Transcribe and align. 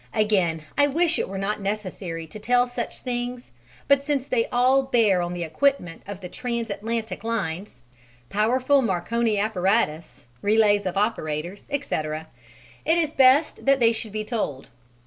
Again 0.15 0.63
I 0.79 0.87
wish 0.87 1.19
it 1.19 1.29
were 1.29 1.37
not 1.37 1.61
necessary 1.61 2.25
to 2.25 2.39
tell 2.39 2.65
such 2.65 3.01
things, 3.03 3.51
but 3.87 4.03
since 4.03 4.25
they 4.25 4.47
all 4.47 4.81
bear 4.81 5.21
on 5.21 5.33
the 5.35 5.43
equipment 5.43 6.01
of 6.07 6.21
the 6.21 6.27
trans 6.27 6.71
Atlantic 6.71 7.23
lines 7.23 7.83
powerful 8.27 8.81
Marconi 8.81 9.37
apparatus, 9.37 10.25
relays 10.41 10.87
of 10.87 10.97
operators, 10.97 11.65
etc., 11.69 12.25
it 12.83 12.97
is 12.97 13.13
best 13.13 13.63
they 13.63 13.91
should 13.91 14.11
be 14.11 14.23
told. 14.25 14.69